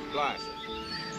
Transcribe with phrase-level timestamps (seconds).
[0.00, 1.09] colored glasses.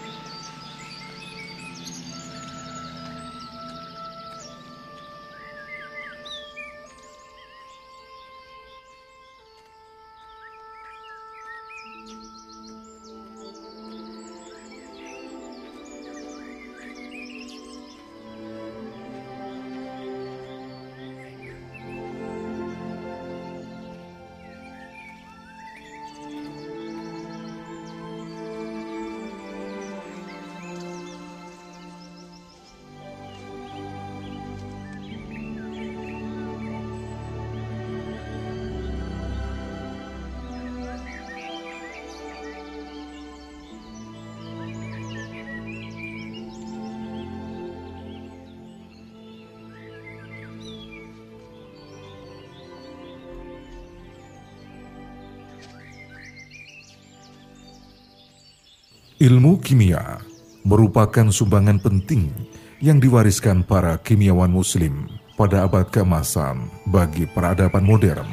[59.21, 60.17] Ilmu kimia
[60.65, 62.33] merupakan sumbangan penting
[62.81, 68.25] yang diwariskan para kimiawan muslim pada abad keemasan bagi peradaban modern.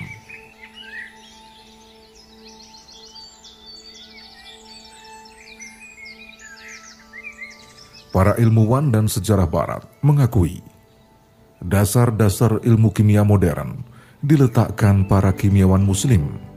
[8.09, 10.65] Para ilmuwan dan sejarah barat mengakui
[11.61, 13.85] dasar-dasar ilmu kimia modern
[14.25, 16.48] diletakkan para kimiawan muslim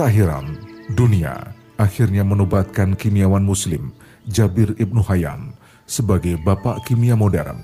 [0.00, 0.56] Tak heran,
[0.96, 3.92] dunia akhirnya menobatkan kimiawan muslim
[4.24, 5.52] Jabir Ibnu Hayyan
[5.84, 7.60] sebagai bapak kimia modern.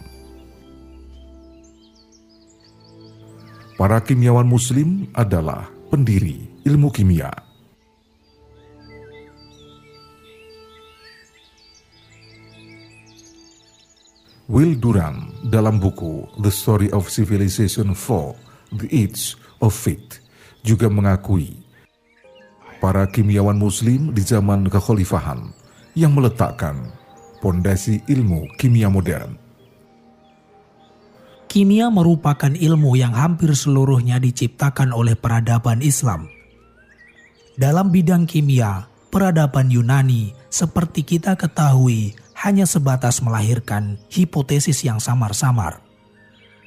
[3.80, 7.32] Para kimiawan muslim adalah pendiri ilmu kimia.
[14.44, 20.20] Will Durant dalam buku The Story of Civilization 4, The Age of Faith
[20.60, 21.64] juga mengakui
[22.86, 25.50] para kimiawan muslim di zaman kekhalifahan
[25.98, 26.94] yang meletakkan
[27.42, 29.34] pondasi ilmu kimia modern.
[31.50, 36.30] Kimia merupakan ilmu yang hampir seluruhnya diciptakan oleh peradaban Islam.
[37.58, 45.82] Dalam bidang kimia, peradaban Yunani seperti kita ketahui hanya sebatas melahirkan hipotesis yang samar-samar.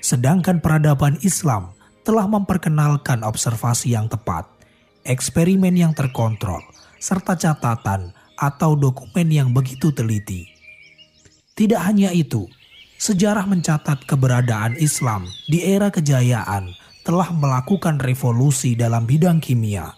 [0.04, 1.72] Sedangkan peradaban Islam
[2.04, 4.59] telah memperkenalkan observasi yang tepat
[5.10, 6.62] eksperimen yang terkontrol,
[7.02, 10.46] serta catatan atau dokumen yang begitu teliti.
[11.58, 12.46] Tidak hanya itu,
[13.02, 16.72] sejarah mencatat keberadaan Islam di era kejayaan
[17.02, 19.98] telah melakukan revolusi dalam bidang kimia.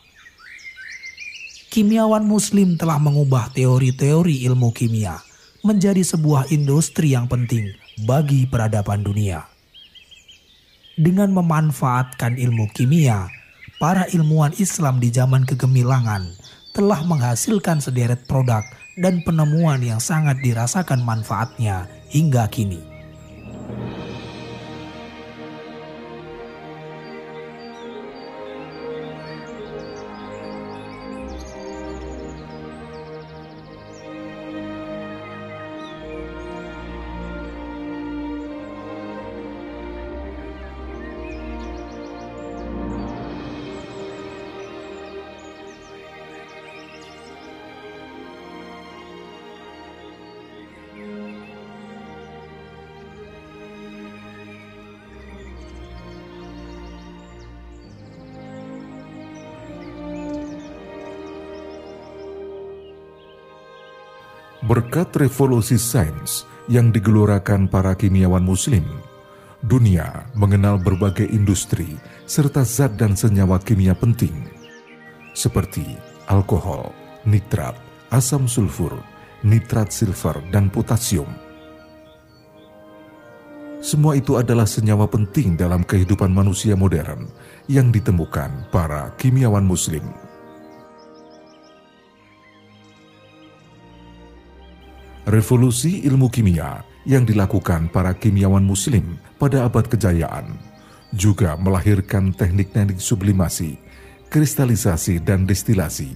[1.72, 5.20] Kimiawan Muslim telah mengubah teori-teori ilmu kimia
[5.62, 7.72] menjadi sebuah industri yang penting
[8.08, 9.46] bagi peradaban dunia.
[11.00, 13.41] Dengan memanfaatkan ilmu kimia,
[13.82, 16.38] para ilmuwan Islam di zaman kegemilangan
[16.70, 18.62] telah menghasilkan sederet produk
[19.02, 22.78] dan penemuan yang sangat dirasakan manfaatnya hingga kini.
[64.72, 68.88] Berkat revolusi sains yang digelorakan para kimiawan muslim,
[69.68, 74.32] dunia mengenal berbagai industri serta zat dan senyawa kimia penting
[75.36, 75.84] seperti
[76.32, 76.96] alkohol,
[77.28, 77.76] nitrat,
[78.16, 78.96] asam sulfur,
[79.44, 81.28] nitrat silver, dan potasium.
[83.84, 87.28] Semua itu adalah senyawa penting dalam kehidupan manusia modern
[87.68, 90.31] yang ditemukan para kimiawan muslim.
[95.30, 100.58] Revolusi ilmu kimia yang dilakukan para kimiawan muslim pada abad kejayaan
[101.14, 103.78] juga melahirkan teknik-teknik sublimasi,
[104.34, 106.16] kristalisasi, dan destilasi.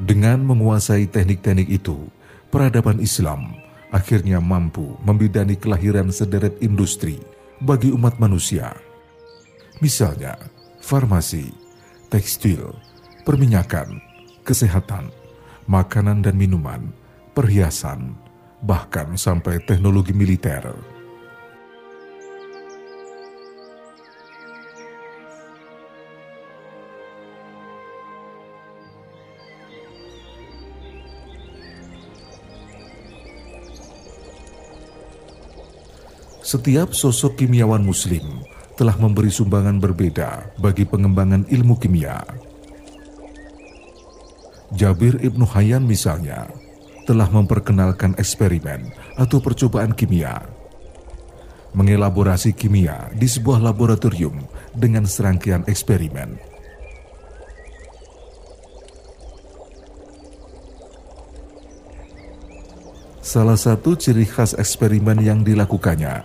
[0.00, 2.08] Dengan menguasai teknik-teknik itu,
[2.48, 3.52] peradaban Islam
[3.90, 7.18] akhirnya mampu membidani kelahiran sederet industri
[7.60, 8.72] bagi umat manusia.
[9.82, 10.38] Misalnya,
[10.80, 11.52] farmasi,
[12.08, 12.72] tekstil,
[13.26, 14.00] perminyakan,
[14.44, 15.12] kesehatan,
[15.70, 16.90] makanan dan minuman,
[17.30, 18.18] perhiasan,
[18.66, 20.66] bahkan sampai teknologi militer.
[36.42, 38.42] Setiap sosok kimiawan Muslim
[38.74, 42.49] telah memberi sumbangan berbeda bagi pengembangan ilmu kimia.
[44.70, 46.46] Jabir Ibnu Hayyan misalnya
[47.02, 50.46] telah memperkenalkan eksperimen atau percobaan kimia.
[51.74, 54.38] Mengelaborasi kimia di sebuah laboratorium
[54.70, 56.38] dengan serangkaian eksperimen.
[63.18, 66.22] Salah satu ciri khas eksperimen yang dilakukannya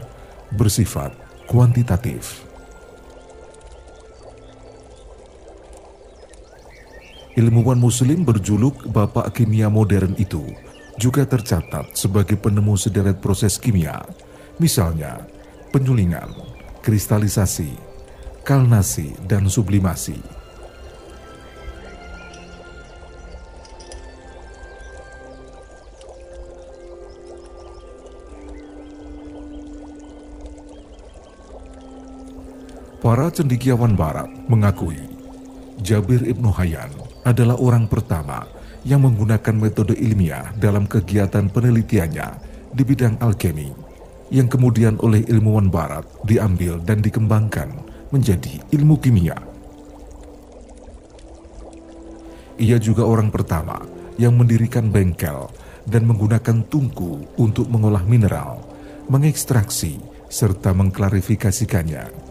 [0.54, 1.18] bersifat
[1.50, 2.45] kuantitatif.
[7.36, 10.40] Ilmuwan muslim berjuluk Bapak Kimia Modern itu
[10.96, 14.08] juga tercatat sebagai penemu sederet proses kimia,
[14.56, 15.20] misalnya
[15.76, 16.32] penyulingan,
[16.80, 17.76] kristalisasi,
[18.48, 20.16] kalnasi, dan sublimasi.
[33.04, 35.15] Para cendikiawan barat mengakui
[35.82, 36.92] Jabir Ibnu Hayyan
[37.28, 38.48] adalah orang pertama
[38.88, 42.28] yang menggunakan metode ilmiah dalam kegiatan penelitiannya
[42.72, 43.74] di bidang alkemi
[44.32, 47.70] yang kemudian oleh ilmuwan barat diambil dan dikembangkan
[48.14, 49.36] menjadi ilmu kimia.
[52.56, 53.84] Ia juga orang pertama
[54.16, 55.52] yang mendirikan bengkel
[55.84, 58.64] dan menggunakan tungku untuk mengolah mineral,
[59.12, 60.00] mengekstraksi,
[60.32, 62.25] serta mengklarifikasikannya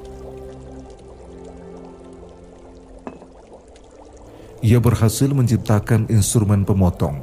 [4.65, 7.21] ia berhasil menciptakan instrumen pemotong,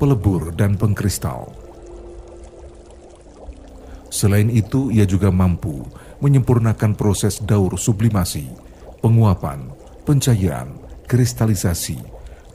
[0.00, 1.52] pelebur, dan pengkristal.
[4.08, 5.84] Selain itu, ia juga mampu
[6.24, 8.48] menyempurnakan proses daur sublimasi,
[9.04, 9.68] penguapan,
[10.08, 12.00] pencairan, kristalisasi,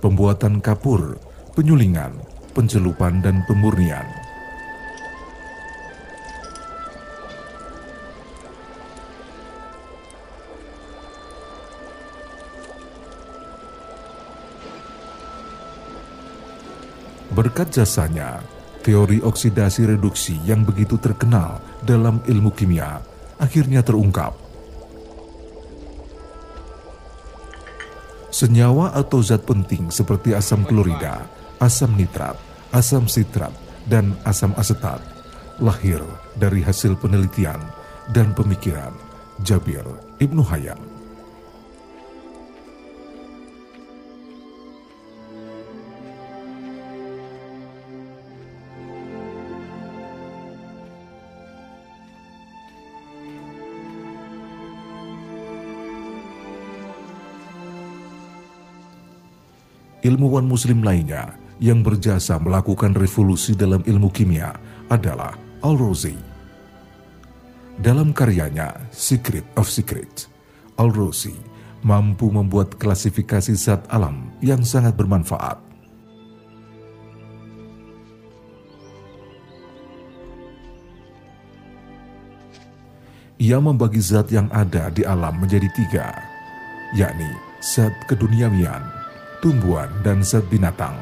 [0.01, 1.21] pembuatan kapur,
[1.53, 2.17] penyulingan,
[2.57, 4.22] pencelupan, dan pemurnian.
[17.33, 18.45] Berkat jasanya,
[18.85, 23.01] teori oksidasi reduksi yang begitu terkenal dalam ilmu kimia
[23.41, 24.37] akhirnya terungkap.
[28.29, 31.25] Senyawa atau zat penting seperti asam klorida,
[31.57, 32.37] asam nitrat,
[32.69, 33.53] asam sitrat,
[33.89, 35.01] dan asam asetat
[35.57, 36.01] lahir
[36.37, 37.61] dari hasil penelitian
[38.13, 38.93] dan pemikiran
[39.41, 39.85] Jabir
[40.17, 40.92] Ibnu Hayyan.
[60.03, 64.51] Ilmuwan muslim lainnya yang berjasa melakukan revolusi dalam ilmu kimia
[64.91, 65.31] adalah
[65.63, 66.19] Al-Razi.
[67.79, 70.27] Dalam karyanya Secret of Secrets,
[70.75, 71.33] Al-Razi
[71.87, 75.57] mampu membuat klasifikasi zat alam yang sangat bermanfaat.
[83.39, 86.15] Ia membagi zat yang ada di alam menjadi tiga,
[86.95, 87.27] yakni
[87.59, 89.02] zat keduniawian,
[89.43, 90.95] tumbuhan, dan zat binatang.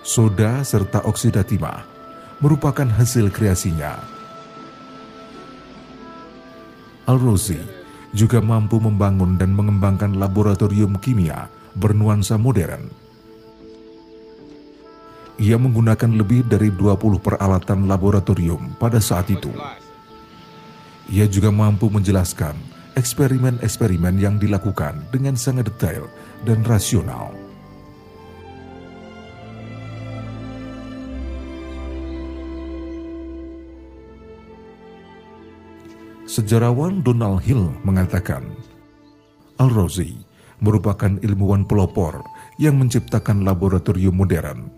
[0.00, 1.84] Soda serta oksida timah
[2.40, 4.00] merupakan hasil kreasinya.
[7.04, 7.60] Al-Rozi
[8.16, 12.88] juga mampu membangun dan mengembangkan laboratorium kimia bernuansa modern.
[15.36, 19.52] Ia menggunakan lebih dari 20 peralatan laboratorium pada saat itu.
[21.12, 26.08] Ia juga mampu menjelaskan eksperimen-eksperimen yang dilakukan dengan sangat detail
[26.44, 27.32] dan rasional.
[36.32, 38.40] Sejarawan Donald Hill mengatakan,
[39.60, 40.16] Al-Razi
[40.64, 42.24] merupakan ilmuwan pelopor
[42.56, 44.72] yang menciptakan laboratorium modern.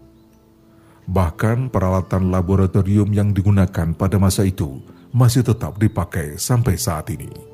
[1.07, 4.83] Bahkan peralatan laboratorium yang digunakan pada masa itu
[5.15, 7.54] masih tetap dipakai sampai saat ini.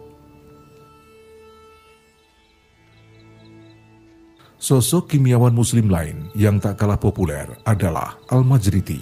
[4.61, 9.01] Sosok kimiawan muslim lain yang tak kalah populer adalah Al-Majriti.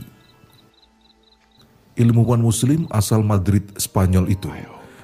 [1.98, 4.46] Ilmuwan muslim asal Madrid, Spanyol itu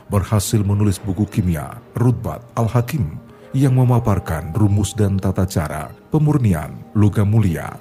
[0.06, 3.18] berhasil menulis buku kimia Rutbat Al-Hakim
[3.50, 7.74] yang memaparkan rumus dan tata cara pemurnian logam mulia.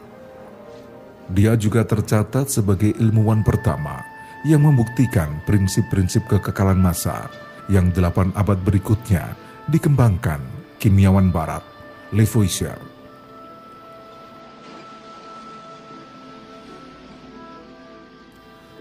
[1.30, 4.02] Dia juga tercatat sebagai ilmuwan pertama
[4.50, 7.30] yang membuktikan prinsip-prinsip kekekalan massa
[7.70, 9.38] yang delapan abad berikutnya
[9.70, 10.42] dikembangkan
[10.82, 11.73] kimiawan barat
[12.14, 12.78] Lavoisier.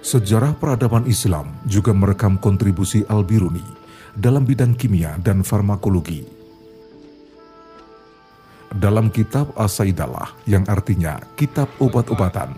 [0.05, 3.65] Sejarah peradaban Islam juga merekam kontribusi Al-Biruni
[4.13, 6.29] dalam bidang kimia dan farmakologi.
[8.69, 12.53] Dalam kitab As-Saidalah yang artinya kitab obat-obatan,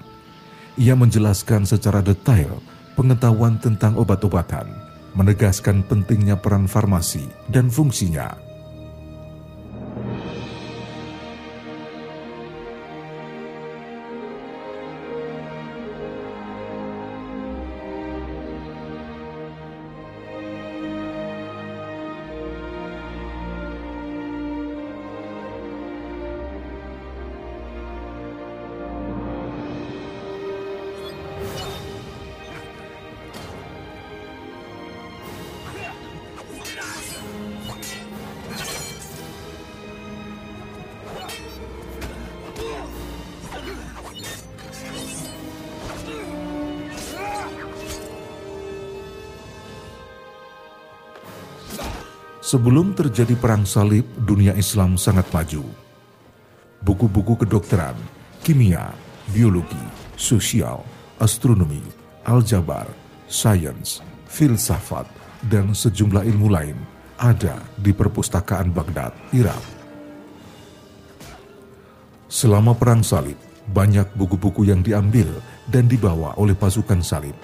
[0.74, 2.58] ia menjelaskan secara detail
[2.98, 4.66] pengetahuan tentang obat-obatan,
[5.14, 8.53] menegaskan pentingnya peran farmasi dan fungsinya
[52.54, 55.66] Sebelum terjadi perang salib, dunia Islam sangat maju.
[56.86, 57.98] Buku-buku kedokteran,
[58.46, 58.94] kimia,
[59.34, 59.82] biologi,
[60.14, 60.86] sosial,
[61.18, 61.82] astronomi,
[62.22, 62.86] aljabar,
[63.26, 65.02] sains, filsafat,
[65.50, 66.78] dan sejumlah ilmu lain
[67.18, 69.64] ada di perpustakaan Baghdad, Irak.
[72.30, 73.34] Selama perang salib,
[73.66, 75.26] banyak buku-buku yang diambil
[75.66, 77.34] dan dibawa oleh pasukan salib.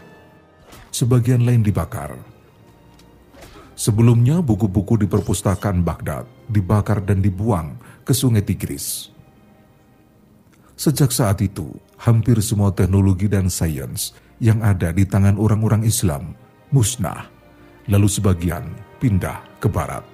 [0.95, 2.15] Sebagian lain dibakar,
[3.81, 9.09] Sebelumnya buku-buku di perpustakaan Baghdad dibakar dan dibuang ke sungai Tigris.
[10.77, 16.37] Sejak saat itu, hampir semua teknologi dan sains yang ada di tangan orang-orang Islam
[16.69, 17.25] musnah,
[17.89, 18.69] lalu sebagian
[19.01, 20.05] pindah ke barat.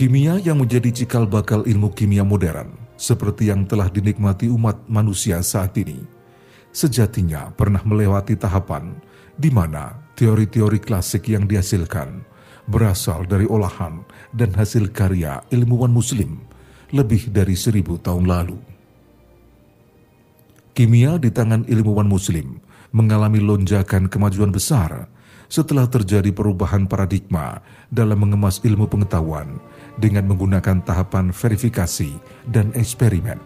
[0.00, 5.76] Kimia yang menjadi cikal bakal ilmu kimia modern, seperti yang telah dinikmati umat manusia saat
[5.76, 6.00] ini,
[6.72, 8.96] sejatinya pernah melewati tahapan
[9.36, 12.24] di mana teori-teori klasik yang dihasilkan
[12.64, 14.00] berasal dari olahan
[14.32, 16.48] dan hasil karya ilmuwan muslim
[16.96, 18.56] lebih dari seribu tahun lalu.
[20.72, 22.56] Kimia di tangan ilmuwan muslim
[22.96, 25.12] mengalami lonjakan kemajuan besar
[25.50, 27.58] setelah terjadi perubahan paradigma
[27.90, 29.58] dalam mengemas ilmu pengetahuan
[29.98, 32.14] dengan menggunakan tahapan verifikasi
[32.46, 33.36] dan eksperimen.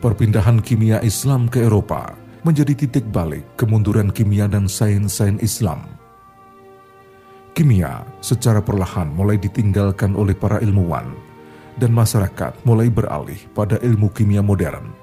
[0.00, 5.84] Perpindahan kimia Islam ke Eropa menjadi titik balik kemunduran kimia dan sains-sains Islam.
[7.52, 11.12] Kimia secara perlahan mulai ditinggalkan oleh para ilmuwan
[11.76, 14.99] dan masyarakat mulai beralih pada ilmu kimia modern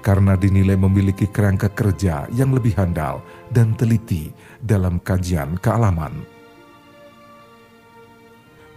[0.00, 3.20] karena dinilai memiliki kerangka kerja yang lebih handal
[3.52, 6.40] dan teliti dalam kajian kealaman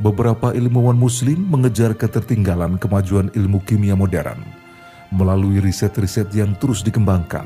[0.01, 4.41] beberapa ilmuwan muslim mengejar ketertinggalan kemajuan ilmu kimia modern
[5.13, 7.45] melalui riset-riset yang terus dikembangkan,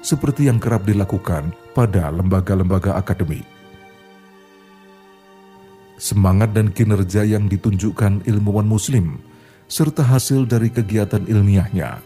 [0.00, 3.42] seperti yang kerap dilakukan pada lembaga-lembaga akademik.
[5.98, 9.18] Semangat dan kinerja yang ditunjukkan ilmuwan muslim,
[9.66, 11.98] serta hasil dari kegiatan ilmiahnya,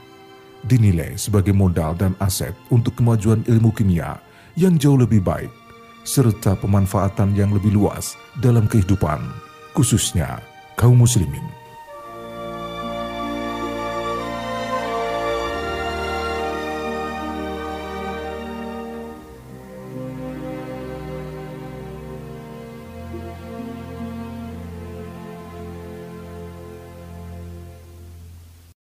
[0.67, 4.19] dinilai sebagai modal dan aset untuk kemajuan ilmu kimia
[4.59, 5.51] yang jauh lebih baik,
[6.03, 9.47] serta pemanfaatan yang lebih luas dalam kehidupan
[9.77, 10.41] khususnya
[10.81, 11.45] kaum muslimin.